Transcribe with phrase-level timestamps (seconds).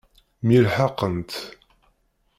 [0.45, 1.31] Myelḥaqent.